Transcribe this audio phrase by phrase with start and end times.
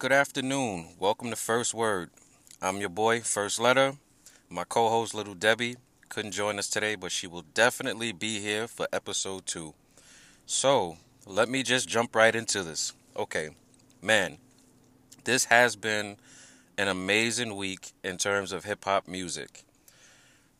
[0.00, 0.86] good afternoon.
[0.98, 2.08] Welcome to First Word.
[2.62, 3.98] I'm your boy, First Letter.
[4.48, 5.76] My co host, Little Debbie,
[6.08, 9.74] couldn't join us today, but she will definitely be here for episode two.
[10.46, 12.94] So, let me just jump right into this.
[13.14, 13.50] Okay,
[14.00, 14.38] man,
[15.24, 16.16] this has been
[16.78, 19.64] an amazing week in terms of hip hop music.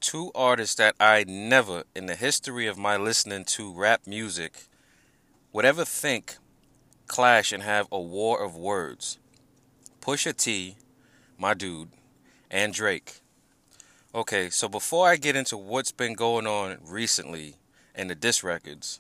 [0.01, 4.67] Two artists that I never, in the history of my listening to rap music,
[5.51, 6.37] would ever think
[7.07, 9.17] clash and have a war of words.
[10.01, 10.77] Pusha T,
[11.37, 11.91] my dude,
[12.51, 13.20] and Drake.
[14.15, 17.56] Okay, so before I get into what's been going on recently
[17.95, 18.98] and the diss records,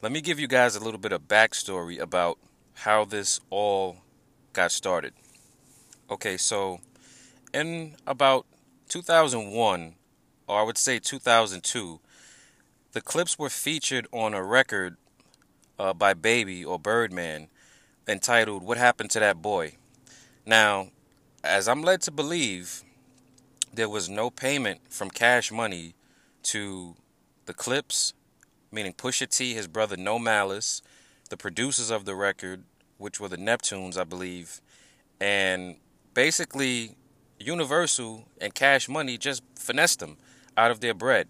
[0.00, 2.38] let me give you guys a little bit of backstory about
[2.74, 3.98] how this all
[4.52, 5.14] got started.
[6.08, 6.80] Okay, so
[7.52, 8.46] in about
[8.88, 9.94] 2001,
[10.46, 12.00] or I would say 2002,
[12.92, 14.96] the Clipse were featured on a record
[15.76, 17.48] uh, by Baby or Birdman
[18.06, 19.74] entitled What Happened to That Boy.
[20.50, 20.88] Now,
[21.44, 22.82] as I'm led to believe,
[23.72, 25.94] there was no payment from Cash Money
[26.42, 26.96] to
[27.46, 28.14] the Clipse,
[28.72, 30.82] meaning Pusha T, his brother No Malice,
[31.28, 32.64] the producers of the record,
[32.98, 34.60] which were the Neptunes, I believe,
[35.20, 35.76] and
[36.14, 36.96] basically
[37.38, 40.16] Universal and Cash Money just finessed them
[40.56, 41.28] out of their bread.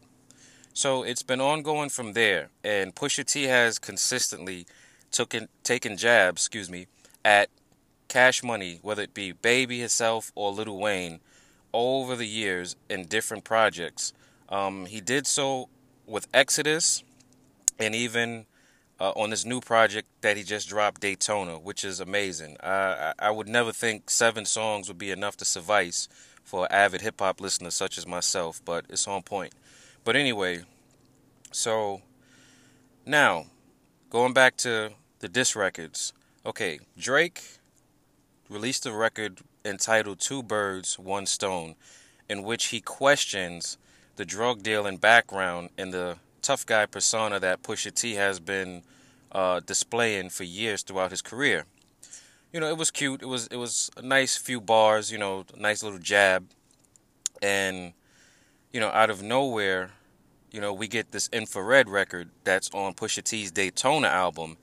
[0.72, 4.66] So it's been ongoing from there, and Pusha T has consistently
[5.10, 6.86] taken taken jabs, excuse me,
[7.22, 7.50] at
[8.10, 11.20] Cash Money, whether it be Baby himself or Lil Wayne,
[11.72, 14.12] over the years in different projects.
[14.48, 15.68] Um, he did so
[16.06, 17.04] with Exodus,
[17.78, 18.46] and even
[18.98, 22.56] uh, on this new project that he just dropped, Daytona, which is amazing.
[22.60, 26.08] I, I would never think seven songs would be enough to suffice
[26.42, 29.52] for an avid hip hop listener such as myself, but it's on point.
[30.02, 30.64] But anyway,
[31.52, 32.02] so
[33.06, 33.46] now
[34.10, 36.12] going back to the diss records.
[36.44, 37.59] Okay, Drake
[38.50, 41.76] released a record entitled Two Birds, One Stone,
[42.28, 43.78] in which he questions
[44.16, 48.82] the drug dealing background and the tough guy persona that Pusha T has been
[49.32, 51.64] uh, displaying for years throughout his career.
[52.52, 53.22] You know, it was cute.
[53.22, 55.12] It was it was a nice few bars.
[55.12, 56.48] You know, nice little jab,
[57.40, 57.92] and
[58.72, 59.92] you know, out of nowhere,
[60.50, 64.56] you know, we get this infrared record that's on Pusha T's Daytona album,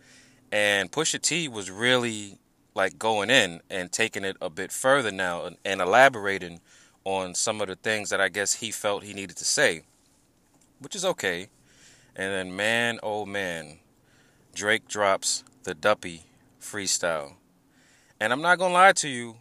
[0.51, 2.40] and Pusha T was really
[2.77, 6.61] like going in and taking it a bit further now and, and elaborating
[7.03, 9.81] on some of the things that I guess he felt he needed to say,
[10.79, 11.47] which is okay.
[12.16, 13.79] And then, man, oh man,
[14.53, 16.23] Drake drops the Duppy
[16.61, 17.33] freestyle.
[18.19, 19.37] And I'm not going to lie to you,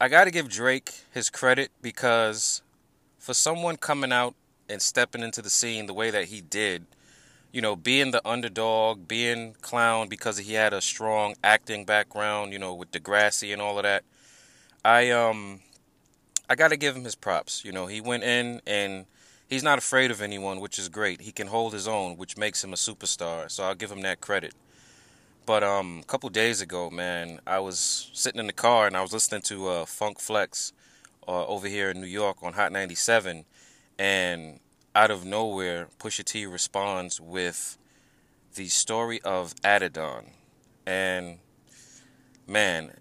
[0.00, 2.62] I got to give Drake his credit because
[3.18, 4.34] for someone coming out
[4.68, 6.86] and stepping into the scene the way that he did,
[7.54, 12.58] you know, being the underdog, being clown because he had a strong acting background, you
[12.58, 14.02] know, with Degrassi and all of that.
[14.84, 15.60] I um
[16.50, 17.64] I got to give him his props.
[17.64, 19.06] You know, he went in and
[19.48, 21.20] he's not afraid of anyone, which is great.
[21.20, 23.48] He can hold his own, which makes him a superstar.
[23.48, 24.52] So I'll give him that credit.
[25.46, 29.00] But um, a couple days ago, man, I was sitting in the car and I
[29.00, 30.72] was listening to uh, Funk Flex
[31.28, 33.44] uh, over here in New York on Hot 97,
[33.96, 34.58] and
[34.94, 37.78] out of nowhere, Pusha T responds with
[38.54, 40.30] the story of Adidon,
[40.86, 41.38] and
[42.46, 42.92] man,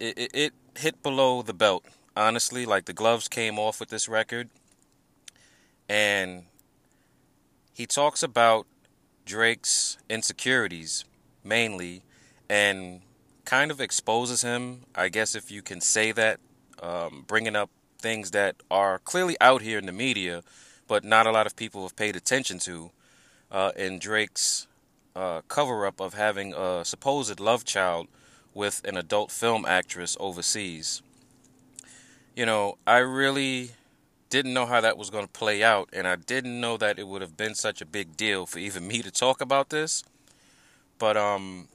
[0.00, 1.84] it, it, it hit below the belt.
[2.16, 4.48] Honestly, like the gloves came off with this record,
[5.88, 6.44] and
[7.74, 8.66] he talks about
[9.24, 11.04] Drake's insecurities
[11.44, 12.02] mainly,
[12.48, 13.00] and
[13.44, 14.82] kind of exposes him.
[14.94, 16.40] I guess if you can say that,
[16.82, 20.42] um, bringing up things that are clearly out here in the media,
[20.92, 22.90] but not a lot of people have paid attention to.
[23.50, 24.66] Uh, in Drake's
[25.16, 28.08] uh, cover up of having a supposed love child
[28.52, 31.00] with an adult film actress overseas.
[32.36, 33.70] You know, I really
[34.28, 37.08] didn't know how that was going to play out, and I didn't know that it
[37.08, 40.04] would have been such a big deal for even me to talk about this.
[40.98, 41.68] But um,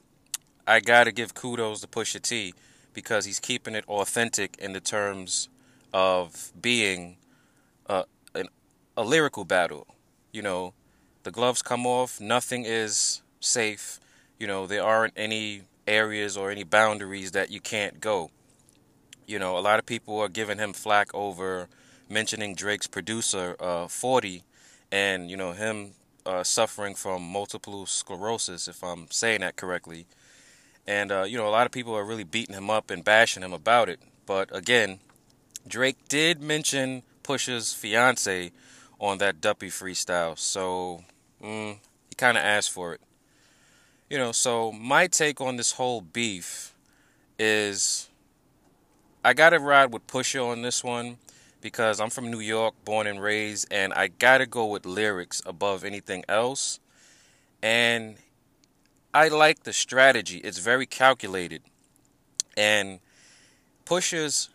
[0.64, 2.54] I got to give kudos to Pusha T
[2.94, 5.48] because he's keeping it authentic in the terms
[5.92, 7.16] of being
[8.98, 9.86] a lyrical battle.
[10.32, 10.74] You know,
[11.22, 14.00] the gloves come off, nothing is safe.
[14.40, 18.30] You know, there aren't any areas or any boundaries that you can't go.
[19.24, 21.68] You know, a lot of people are giving him flack over
[22.08, 24.42] mentioning Drake's producer, uh, 40,
[24.90, 25.92] and, you know, him
[26.26, 30.06] uh, suffering from multiple sclerosis, if I'm saying that correctly.
[30.88, 33.44] And, uh, you know, a lot of people are really beating him up and bashing
[33.44, 34.00] him about it.
[34.26, 34.98] But again,
[35.68, 38.50] Drake did mention Pusha's fiance
[39.00, 40.38] on that Duppy freestyle.
[40.38, 41.04] So,
[41.42, 41.76] mm,
[42.08, 43.00] he kind of asked for it.
[44.10, 46.74] You know, so my take on this whole beef
[47.38, 48.08] is
[49.24, 51.18] I gotta ride with Pusha on this one
[51.60, 55.84] because I'm from New York, born and raised, and I gotta go with lyrics above
[55.84, 56.80] anything else.
[57.62, 58.16] And
[59.12, 60.38] I like the strategy.
[60.38, 61.62] It's very calculated.
[62.56, 63.00] And
[63.84, 64.50] Pusha's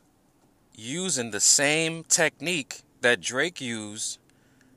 [0.76, 4.18] using the same technique that Drake used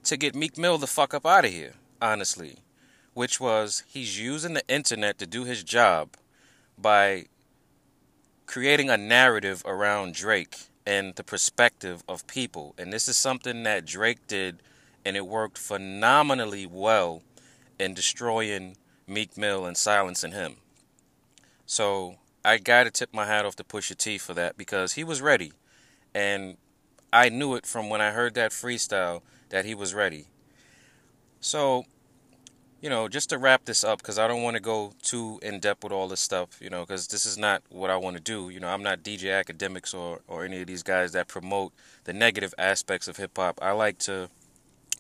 [0.07, 2.59] to get Meek Mill the fuck up out of here, honestly.
[3.15, 6.17] Which was he's using the internet to do his job
[6.79, 7.27] by
[8.47, 10.57] creating a narrative around Drake
[10.87, 12.75] and the perspective of people.
[12.79, 14.63] And this is something that Drake did,
[15.05, 17.23] and it worked phenomenally well
[17.79, 18.77] in destroying
[19.07, 20.57] Meek Mill and silencing him.
[21.65, 25.05] So I got to tip my hat off to Pusha T for that because he
[25.05, 25.53] was ready.
[26.15, 26.57] And
[27.13, 30.27] I knew it from when I heard that freestyle that he was ready.
[31.41, 31.85] So
[32.81, 35.61] you know, just to wrap this up, because I don't want to go too in
[35.61, 38.23] depth with all this stuff, you know, because this is not what I want to
[38.23, 38.51] do.
[38.51, 41.73] You know, I'm not DJ Akademiks or, or any of these guys that promote
[42.05, 43.59] the negative aspects of hip hop.
[43.63, 44.29] I like to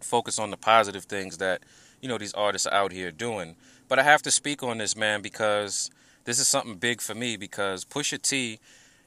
[0.00, 1.62] focus on the positive things that,
[2.00, 3.56] you know, these artists are out here doing.
[3.88, 5.90] But I have to speak on this, man, because
[6.25, 8.58] this is something big for me, because Pusha T,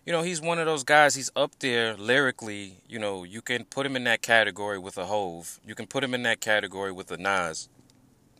[0.06, 3.66] you know, he's one of those guys, he's up there lyrically, you know, you can
[3.66, 5.60] put him in that category with a Hov.
[5.66, 7.70] You can put him in that category with a Nas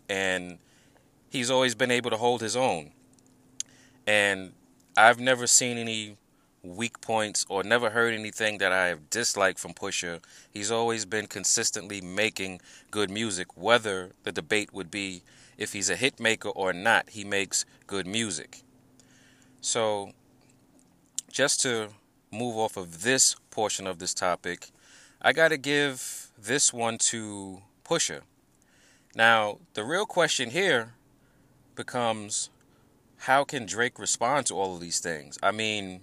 [0.10, 0.58] and
[1.30, 2.92] he's always been able to hold his own.
[4.08, 4.54] And
[4.98, 6.18] I've never seen any
[6.64, 10.22] weak points or never heard anything that I have disliked from Pusha.
[10.52, 12.60] He's always been consistently making
[12.92, 15.22] good music, whether the debate would be
[15.58, 18.64] if he's a hit maker or not, he makes good music.
[19.62, 20.14] So,
[21.32, 21.90] just to
[22.32, 24.68] move off of this portion of this topic,
[25.22, 28.22] I got to give this one to Pusha.
[29.16, 30.94] Now, the real question here
[31.76, 32.50] becomes
[33.24, 35.38] how can Drake respond to all of these things?
[35.44, 36.02] I mean,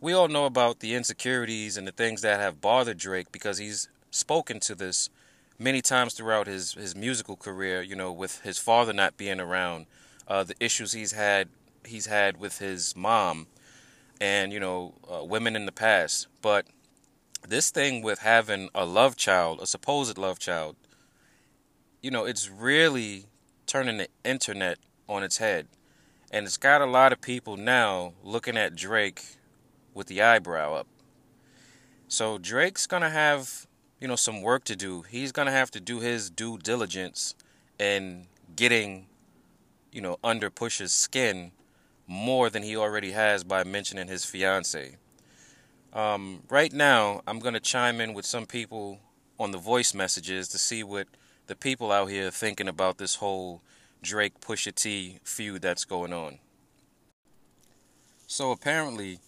[0.00, 3.88] we all know about the insecurities and the things that have bothered Drake because he's
[4.10, 5.10] spoken to this
[5.58, 9.86] many times throughout his, his musical career, you know, with his father not being around,
[10.28, 11.48] uh, the issues he's had
[11.84, 13.48] he's had with his mom
[14.22, 16.28] and, you know, uh, women in the past.
[16.42, 16.66] But
[17.46, 20.76] this thing with having a love child, a supposed love child,
[22.00, 23.26] you know, it's really
[23.66, 24.78] turning the internet
[25.08, 25.66] on its head.
[26.30, 29.22] And it's got a lot of people now looking at Drake
[29.92, 30.86] with the eyebrow up.
[32.06, 33.66] So Drake's to have,
[33.98, 35.02] you know, some work to do.
[35.02, 37.34] He's to have to do his due diligence
[37.76, 39.06] in getting,
[39.90, 41.50] you know, under Pusha's skin
[42.06, 44.96] more than he already has by mentioning his fiance.
[45.92, 49.00] Um, right now, I'm going to chime in with some people
[49.38, 51.06] on the voice messages to see what
[51.46, 53.60] the people out here are thinking about this whole
[54.02, 56.38] Drake Pusha T feud that's going on.
[58.26, 59.18] So apparently,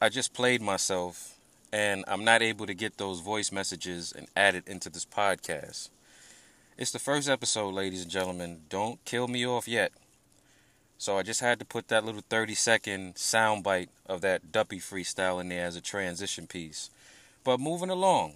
[0.00, 1.38] I just played myself
[1.72, 5.90] and I'm not able to get those voice messages and add it into this podcast.
[6.76, 8.62] It's the first episode, ladies and gentlemen.
[8.68, 9.92] Don't kill me off yet.
[10.98, 15.40] So I just had to put that little 30 second soundbite of that Duppy freestyle
[15.40, 16.90] in there as a transition piece.
[17.44, 18.34] But moving along.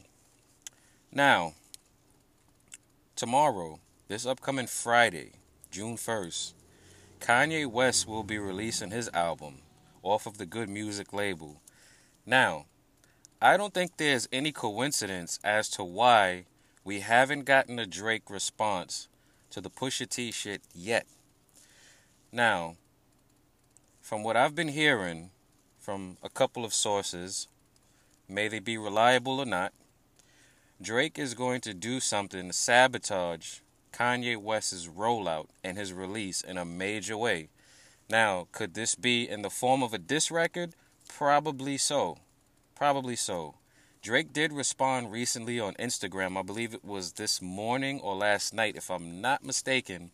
[1.12, 1.54] Now,
[3.20, 5.32] Tomorrow, this upcoming Friday,
[5.70, 6.54] June 1st,
[7.20, 9.58] Kanye West will be releasing his album
[10.02, 10.72] off of the G.O.O.D.
[10.72, 11.60] Music label.
[12.24, 12.64] Now,
[13.42, 16.46] I don't think there's any coincidence as to why
[16.82, 19.06] we haven't gotten a Drake response
[19.50, 21.06] to the Pusha T shit yet.
[22.32, 22.76] Now,
[24.00, 25.30] from what I've been hearing
[25.80, 27.48] from a couple of sources,
[28.28, 29.72] may they be reliable or not,
[30.80, 33.58] Drake is going to do something to sabotage
[33.92, 37.48] Kanye West's rollout and his release in a major way.
[38.08, 40.74] Now, could this be in the form of a diss record?
[41.08, 42.18] Probably so.
[42.76, 43.56] Probably so.
[44.02, 46.38] Drake did respond recently on Instagram.
[46.38, 50.12] I believe it was this morning or last night, if I'm not mistaken.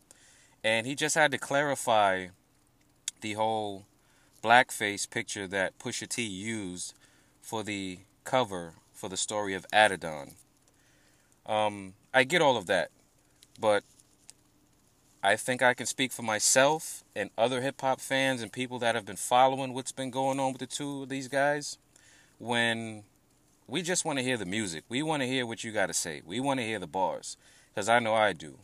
[0.67, 2.27] And he just had to clarify
[3.21, 3.87] the whole
[4.43, 6.93] blackface picture that Pusha T used
[7.41, 10.33] for the cover for the story of Adidon.
[11.47, 12.91] Um, I get all of that,
[13.61, 13.85] but
[15.23, 18.97] I think I can speak for myself and other hip hop fans and people that
[18.97, 21.79] have been following what's been going on with the two of these guys.
[22.39, 23.05] When
[23.69, 25.95] we just want to hear the music, we want to hear what you got to
[25.95, 26.23] say.
[26.27, 27.37] We want to hear the bars,
[27.73, 28.59] because I know I do.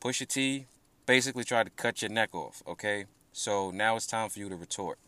[0.00, 0.66] Pusha T
[1.06, 2.62] basically tried to cut your neck off.
[2.66, 4.98] Okay, so now it's time for you to retort.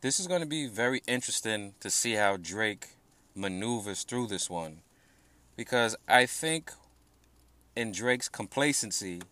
[0.00, 2.88] This is going to be very interesting to see how Drake
[3.34, 4.82] maneuvers through this one
[5.58, 6.70] because I think
[7.74, 9.22] in Drake's complacency,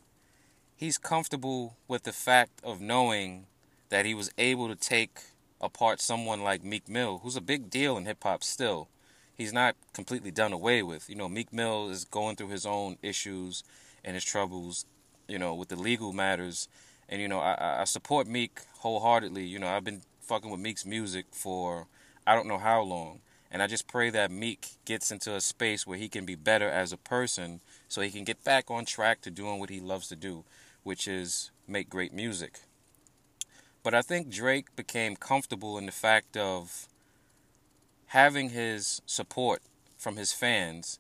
[0.75, 3.47] he's comfortable with the fact of knowing
[3.91, 5.21] that he was able to take
[5.61, 8.89] apart someone like Meek Mill, who's a big deal in hip hop still.
[9.37, 11.09] He's not completely done away with.
[11.09, 13.63] You know, Meek Mill is going through his own issues
[14.05, 14.85] and his troubles,
[15.29, 16.69] you know, with the legal matters.
[17.09, 19.45] And, you know, I, I support Meek wholeheartedly.
[19.45, 21.87] You know, I've been fucking with Meek's music for
[22.27, 23.21] I don't know how long.
[23.51, 26.69] And I just pray that Meek gets into a space where he can be better
[26.69, 30.09] as a person so he can get back on track to doing what he loves
[30.09, 30.45] to do,
[30.83, 32.61] which is make great music.
[33.85, 36.89] But I think Drake became comfortable in the fact of
[38.07, 39.63] having his support
[39.97, 40.99] from his fans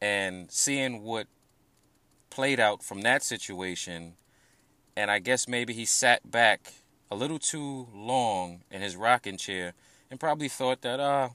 [0.00, 1.26] and seeing what
[2.34, 4.14] played out from that situation.
[4.96, 6.72] And I guess maybe he sat back
[7.08, 9.72] a little too long in his rocking chair
[10.10, 11.28] and probably thought that, ah, uh,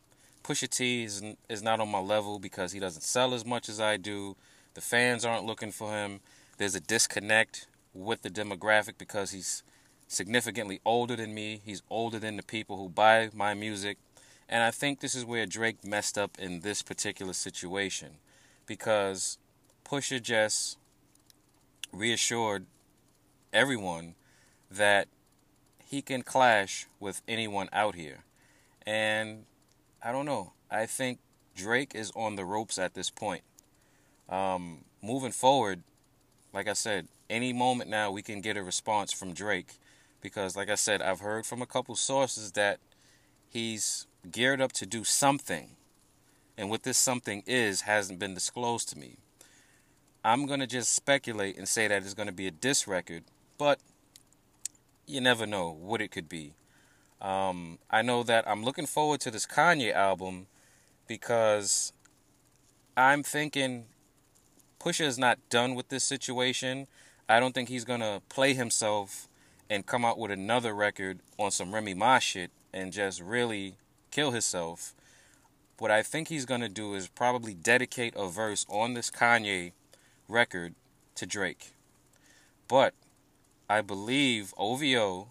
[0.44, 3.80] Pusha T is, is not on my level because he doesn't sell as much as
[3.80, 4.36] I do.
[4.74, 6.20] The fans aren't looking for him.
[6.58, 9.64] There's a disconnect with the demographic because he's
[10.08, 11.62] significantly older than me.
[11.64, 13.98] He's older than the people who buy my music.
[14.50, 18.18] And I think this is where Drake messed up in this particular situation
[18.66, 19.38] because
[19.86, 20.78] Pusha just
[21.92, 22.66] reassured
[23.52, 24.16] everyone
[24.70, 25.08] that
[25.84, 28.24] he can clash with anyone out here.
[28.86, 29.46] And
[30.04, 30.54] I don't know.
[30.70, 31.20] I think
[31.56, 33.42] Drake is on the ropes at this point.
[34.30, 35.84] Um, moving forward,
[36.54, 39.80] like I said, any moment now we can get a response from Drake
[40.22, 42.80] because, like I said, I've heard from a couple sources that
[43.50, 45.72] he's geared up to do something.
[46.58, 49.18] And what this something is hasn't been disclosed to me.
[50.24, 53.24] I'm going to just speculate and say that it's going to be a diss record,
[53.58, 53.80] but
[55.08, 56.54] you never know what it could be.
[57.22, 60.48] Um, I know that I'm looking forward to this Kanye album
[61.08, 61.94] because
[62.96, 63.86] I'm thinking
[64.80, 66.88] Pusha is not done with this situation.
[67.28, 69.28] I don't think he's going to play himself
[69.70, 73.76] and come out with another record on some Remy Ma shit and just really
[74.12, 74.96] kill himself.
[75.78, 79.72] What I think he's gonna do is probably dedicate a verse on this Kanye
[80.30, 80.76] record
[81.16, 81.74] to Drake.
[82.68, 82.94] But
[83.70, 85.28] I believe OVO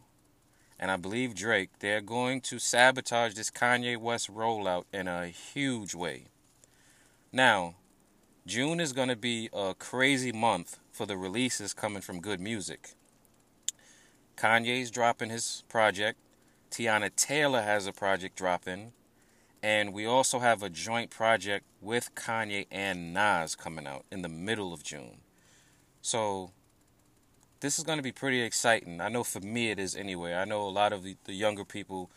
[0.78, 5.94] and I believe Drake, they're going to sabotage this Kanye West rollout in a huge
[5.94, 6.26] way.
[7.32, 7.74] Now,
[8.46, 12.42] June is going to be a crazy month for the releases coming from G.O.O.D.
[12.42, 12.90] Music.
[14.36, 16.18] Kanye's dropping his project.
[16.70, 18.92] Teyana Taylor has a project dropping.
[19.62, 24.28] And we also have a joint project with Kanye and Nas coming out in the
[24.28, 25.18] middle of June.
[26.00, 26.52] So
[27.60, 29.00] this is going to be pretty exciting.
[29.00, 30.34] I know for me it is anyway.
[30.34, 32.10] I know a lot of the, younger people,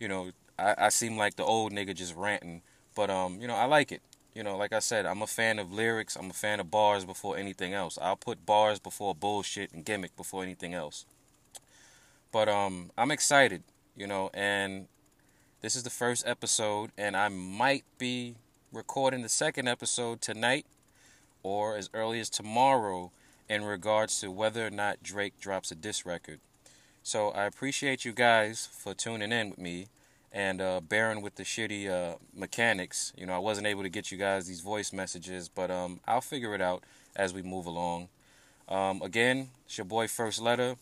[0.00, 2.62] you know, I, I seem like the old nigga just ranting.
[2.94, 4.00] But, um, you know, I like it.
[4.34, 6.16] You know, like I said, I'm a fan of lyrics.
[6.16, 7.98] I'm a fan of bars before anything else.
[8.00, 11.04] I'll put bars before bullshit and gimmick before anything else.
[12.32, 13.62] But um, I'm excited,
[13.96, 14.88] you know, and
[15.62, 18.34] this is the first episode, and I might be
[18.72, 20.66] recording the second episode tonight
[21.42, 23.10] or as early as tomorrow
[23.48, 26.40] in regards to whether or not Drake drops a diss record.
[27.02, 29.86] So I appreciate you guys for tuning in with me
[30.30, 33.12] and uh, bearing with the shitty uh, mechanics.
[33.16, 36.20] You know, I wasn't able to get you guys these voice messages, but um, I'll
[36.20, 36.84] figure it out
[37.14, 38.08] as we move along.
[38.68, 40.76] Um, again, it's your boy First Letter.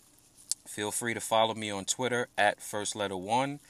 [0.67, 3.61] Feel free to follow me on Twitter at first letter one.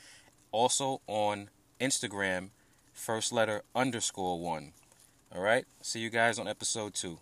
[0.54, 1.49] Also on
[1.80, 2.50] Instagram,
[2.92, 4.70] first letter underscore one.
[5.34, 5.64] All right.
[5.82, 7.18] See you guys on episode two.